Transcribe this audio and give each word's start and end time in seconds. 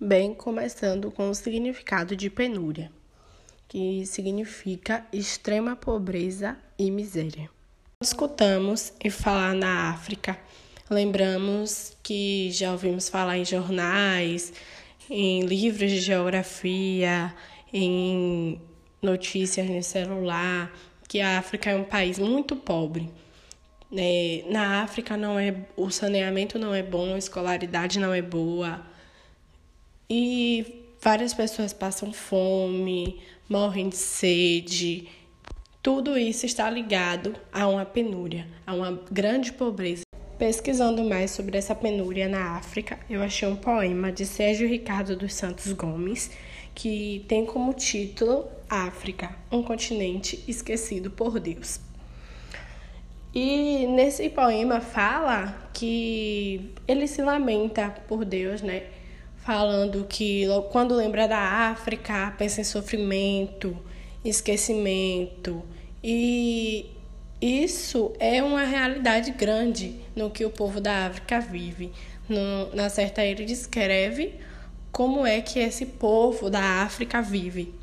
bem 0.00 0.34
começando 0.34 1.10
com 1.10 1.30
o 1.30 1.34
significado 1.34 2.16
de 2.16 2.28
penúria, 2.28 2.90
que 3.68 4.04
significa 4.06 5.06
extrema 5.12 5.76
pobreza 5.76 6.56
e 6.78 6.90
miséria. 6.90 7.48
Quando 7.98 8.06
escutamos 8.06 8.92
e 9.02 9.08
falar 9.08 9.54
na 9.54 9.90
África, 9.90 10.38
lembramos 10.90 11.96
que 12.02 12.50
já 12.50 12.72
ouvimos 12.72 13.08
falar 13.08 13.38
em 13.38 13.44
jornais, 13.44 14.52
em 15.08 15.42
livros 15.42 15.90
de 15.90 16.00
geografia, 16.00 17.32
em 17.72 18.60
notícias 19.00 19.68
no 19.68 19.82
celular, 19.82 20.72
que 21.08 21.20
a 21.20 21.38
África 21.38 21.70
é 21.70 21.76
um 21.76 21.84
país 21.84 22.18
muito 22.18 22.56
pobre. 22.56 23.08
É, 23.96 24.44
na 24.50 24.82
África 24.82 25.16
não 25.16 25.38
é 25.38 25.54
o 25.76 25.88
saneamento 25.88 26.58
não 26.58 26.74
é 26.74 26.82
bom, 26.82 27.14
a 27.14 27.18
escolaridade 27.18 28.00
não 28.00 28.12
é 28.12 28.20
boa 28.20 28.84
e 30.08 30.94
várias 31.00 31.34
pessoas 31.34 31.72
passam 31.72 32.12
fome, 32.12 33.20
morrem 33.48 33.88
de 33.88 33.96
sede. 33.96 35.08
Tudo 35.82 36.16
isso 36.16 36.46
está 36.46 36.70
ligado 36.70 37.34
a 37.52 37.68
uma 37.68 37.84
penúria, 37.84 38.46
a 38.66 38.74
uma 38.74 39.02
grande 39.10 39.52
pobreza. 39.52 40.02
Pesquisando 40.38 41.04
mais 41.04 41.30
sobre 41.30 41.56
essa 41.56 41.74
penúria 41.74 42.28
na 42.28 42.56
África, 42.56 42.98
eu 43.08 43.22
achei 43.22 43.46
um 43.46 43.56
poema 43.56 44.10
de 44.10 44.26
Sérgio 44.26 44.68
Ricardo 44.68 45.16
dos 45.16 45.34
Santos 45.34 45.72
Gomes 45.72 46.30
que 46.74 47.24
tem 47.28 47.46
como 47.46 47.72
título 47.72 48.48
África, 48.68 49.36
um 49.50 49.62
continente 49.62 50.42
esquecido 50.48 51.10
por 51.10 51.38
Deus. 51.38 51.80
E 53.32 53.86
nesse 53.86 54.28
poema 54.30 54.80
fala 54.80 55.68
que 55.72 56.72
ele 56.86 57.06
se 57.06 57.22
lamenta 57.22 57.90
por 58.08 58.24
Deus, 58.24 58.62
né? 58.62 58.84
Falando 59.44 60.06
que 60.08 60.46
quando 60.72 60.94
lembra 60.94 61.28
da 61.28 61.38
África, 61.38 62.34
pensa 62.38 62.62
em 62.62 62.64
sofrimento, 62.64 63.76
esquecimento. 64.24 65.62
E 66.02 66.86
isso 67.42 68.14
é 68.18 68.42
uma 68.42 68.64
realidade 68.64 69.32
grande 69.32 69.96
no 70.16 70.30
que 70.30 70.46
o 70.46 70.50
povo 70.50 70.80
da 70.80 71.06
África 71.08 71.40
vive. 71.40 71.92
No, 72.26 72.74
na 72.74 72.88
certa 72.88 73.22
ele 73.22 73.44
descreve 73.44 74.40
como 74.90 75.26
é 75.26 75.42
que 75.42 75.58
esse 75.58 75.84
povo 75.84 76.48
da 76.48 76.82
África 76.82 77.20
vive. 77.20 77.74